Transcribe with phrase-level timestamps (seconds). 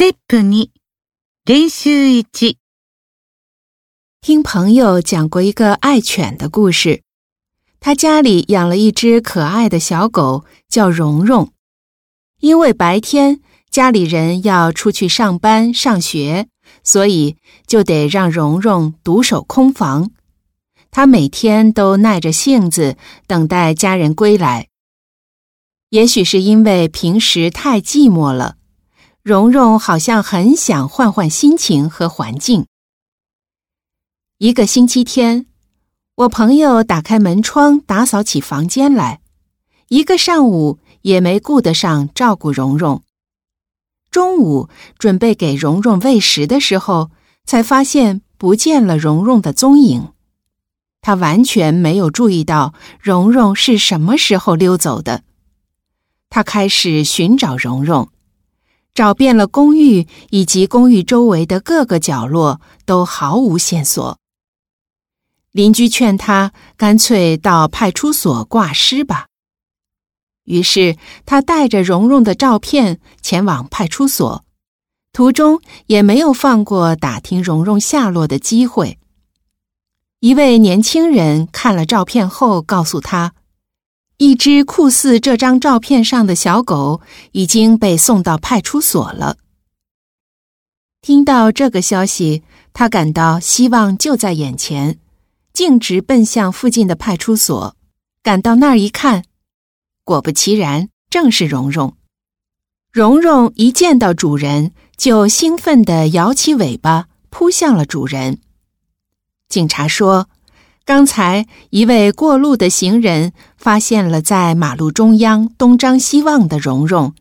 [0.00, 0.40] Step 二
[1.44, 2.24] 练習一
[4.22, 7.02] 听朋友讲过一个爱犬的故事，
[7.80, 11.52] 他家里养了一只可爱的小狗，叫蓉蓉。
[12.38, 16.48] 因为白天家里人要出去上班上学，
[16.82, 17.36] 所以
[17.66, 20.10] 就得让蓉蓉独守空房。
[20.90, 22.96] 他每天都耐着性子
[23.26, 24.68] 等待家人归来。
[25.90, 28.56] 也许是因为平时太寂寞了。
[29.22, 32.64] 蓉蓉好像很想换换心情和环境。
[34.38, 35.44] 一个星期天，
[36.14, 39.20] 我朋友打开门窗，打扫起房间来，
[39.88, 43.02] 一个上午也没顾得上照顾蓉蓉。
[44.10, 47.10] 中午准备给蓉蓉喂食的时候，
[47.44, 50.14] 才发现不见了蓉蓉的踪影。
[51.02, 55.24] 他完全没有注意到蓉蓉是什么时候溜走的。
[56.30, 58.08] 他开始寻找蓉蓉。
[58.94, 64.18] 找遍了公寓以及公寓周围的各个角落，都毫无线索。
[65.52, 69.26] 邻居劝他干脆到派出所挂失吧。
[70.44, 74.44] 于是他带着蓉蓉的照片前往派出所，
[75.12, 78.98] 途中也没有放过打听蓉蓉下落的机会。
[80.20, 83.32] 一位年轻人看了照片后告诉他。
[84.20, 87.00] 一只酷似这张照片上的小狗
[87.32, 89.38] 已经被送到派出所了。
[91.00, 92.42] 听到这个消息，
[92.74, 94.98] 他感到希望就在眼前，
[95.54, 97.74] 径直奔向附近的派出所。
[98.22, 99.24] 赶到那儿一看，
[100.04, 101.96] 果不其然，正是蓉蓉。
[102.92, 108.38] 蓉蓉一见到主人，就兴奋地摇起尾巴扑向了主人。
[109.48, 110.28] 警察说。
[110.84, 117.14] 刚才一位过路的行人发现了在马路中央东张西望的蓉蓉，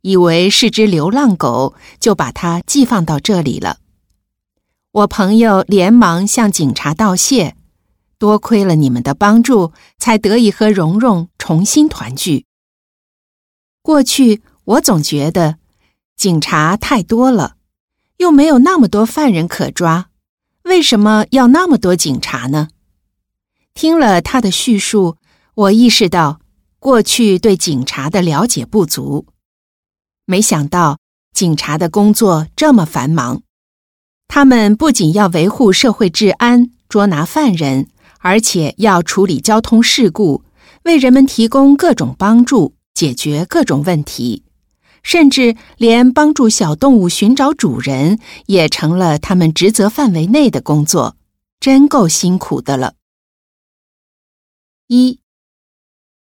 [0.00, 3.78] 以为是只流浪狗，就把它寄放到这里了。
[4.90, 7.54] 我朋友连忙向警察道谢，
[8.18, 12.46] 多亏了你们的帮助，才得以和蓉蓉重新团聚。
[13.82, 15.58] 过去我总觉得
[16.16, 17.54] 警察太多了，
[18.16, 20.08] 又没有那么多犯人可抓，
[20.64, 22.68] 为什么要那么多警察呢？
[23.74, 25.16] 听了他的叙述，
[25.54, 26.40] 我意识到
[26.78, 29.26] 过去对警察的了解不足。
[30.24, 30.98] 没想到
[31.34, 33.42] 警察的工作这么繁忙，
[34.28, 37.88] 他们不仅要维护社会治安、捉拿犯人，
[38.18, 40.44] 而且要处理交通事故，
[40.84, 44.44] 为人们提供各种帮助，解决各种问题，
[45.02, 51.16] 甚至连帮助小动物寻找主人也成了他们职责范围内的工作，
[51.58, 52.94] 真够辛苦的了。
[54.94, 55.22] 一，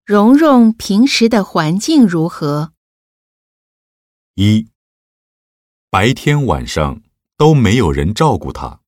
[0.06, 2.72] 蓉蓉平时的环境如何？
[4.36, 4.72] 一，
[5.90, 7.04] 白天晚上
[7.36, 8.80] 都没有人照顾她。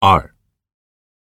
[0.00, 0.36] 二，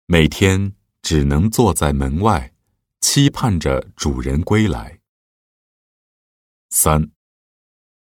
[0.07, 2.53] 每天只能坐在门外，
[3.01, 4.99] 期盼着主人归来。
[6.71, 7.13] 三，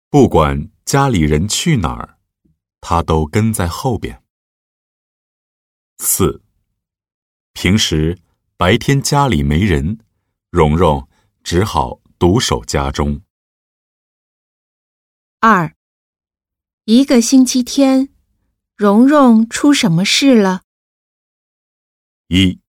[0.10, 2.18] 不管家里人去哪儿，
[2.82, 4.24] 她都跟在后边。
[6.00, 6.42] 四，
[7.54, 8.20] 平时。
[8.60, 10.00] 白天家里没人，
[10.50, 11.08] 蓉蓉
[11.44, 13.22] 只好独守家中。
[15.40, 15.76] 二，
[16.86, 18.12] 一个星期天，
[18.76, 20.64] 蓉蓉出什么事了？
[22.30, 22.60] 一，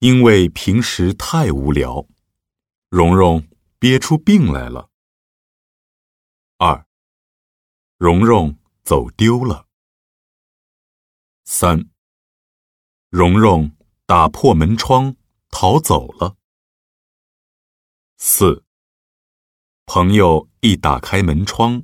[0.00, 2.06] 因为平时太无聊，
[2.90, 3.48] 蓉蓉
[3.78, 4.90] 憋出病来了。
[6.58, 6.86] 二，
[7.96, 9.68] 蓉蓉走丢了。
[11.46, 11.88] 三，
[13.08, 13.74] 蓉蓉。
[14.06, 15.16] 打破门窗
[15.50, 16.36] 逃走了。
[18.18, 18.64] 四，
[19.84, 21.82] 朋友一打开门窗，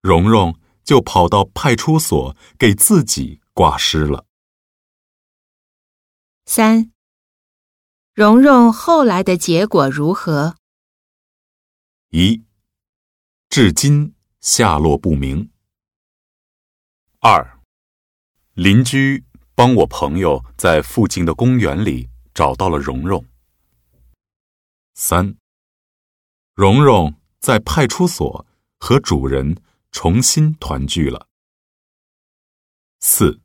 [0.00, 4.26] 蓉蓉就跑到派出所给自己挂失了。
[6.44, 6.92] 三，
[8.14, 10.56] 蓉蓉后来的结果如何？
[12.08, 12.44] 一，
[13.48, 15.52] 至今下落不明。
[17.20, 17.60] 二，
[18.54, 19.27] 邻居。
[19.58, 23.26] 帮我朋友在附近的公园里找到了蓉蓉。
[24.94, 25.36] 三，
[26.54, 28.46] 蓉蓉在派出所
[28.78, 29.60] 和主人
[29.90, 31.26] 重新团聚了。
[33.00, 33.40] 四，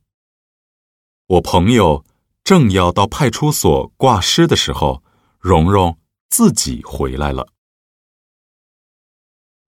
[1.26, 2.04] 我朋友
[2.44, 5.02] 正要到派出所挂失的时候，
[5.40, 7.48] 蓉蓉自己回来了。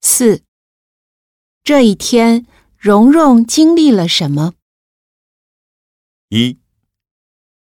[0.01, 0.45] 四，
[1.65, 2.47] 这一天，
[2.77, 4.53] 蓉蓉经历了什么？
[6.29, 6.59] 一，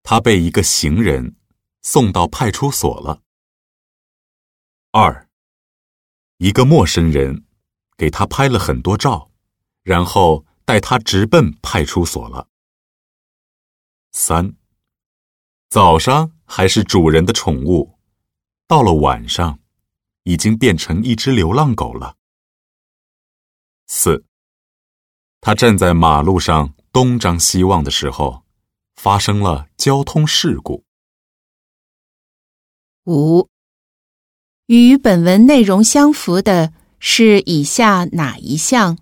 [0.03, 1.37] 他被一个行人
[1.83, 3.23] 送到派出所了。
[4.91, 5.29] 二，
[6.39, 7.47] 一个陌生人
[7.97, 9.31] 给他拍了很多照，
[9.85, 12.49] 然后带他直奔派出所了。
[14.11, 14.57] 三，
[15.69, 17.97] 早上还是主人的宠物，
[18.67, 19.61] 到了晚上，
[20.25, 22.17] 已经变成一只流浪狗了。
[23.87, 24.25] 四，
[25.41, 28.45] 他站在马路上东张西望的时候，
[28.99, 30.85] 发生了交通事故。
[33.05, 33.49] 五，
[34.67, 36.75] 与本文内容相符的。
[37.01, 38.99] 是以下哪一项？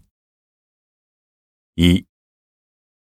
[1.77, 2.05] 一，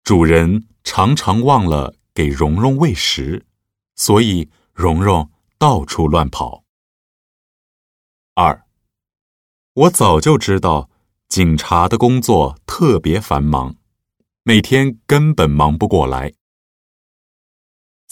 [0.02, 3.46] 主人常常忘了给蓉蓉喂食，
[3.94, 6.64] 所以蓉蓉到处乱跑。
[8.34, 8.66] 二，
[9.74, 10.90] 我早就知道
[11.28, 13.76] 警察的工作特别繁忙，
[14.42, 16.34] 每天根本忙不过来。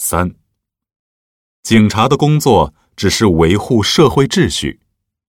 [0.03, 0.33] 三，
[1.61, 4.81] 警察的工作只是维护社会秩序，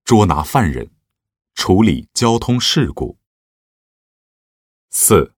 [0.03, 0.91] 捉拿犯人。
[1.55, 3.19] 处理交通事故。
[4.89, 5.35] 四，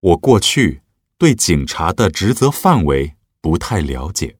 [0.00, 0.82] 我过去
[1.16, 4.39] 对警察的职责范围不太了解。